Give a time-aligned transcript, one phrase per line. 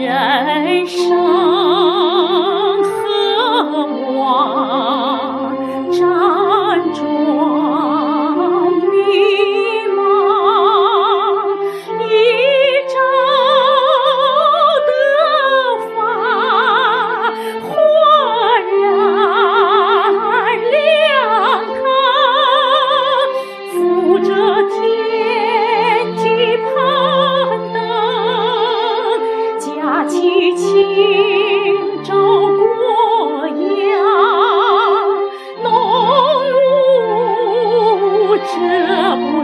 [0.00, 1.57] 人生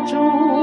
[0.06, 0.53] 祝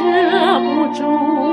[0.00, 1.49] 遮不住。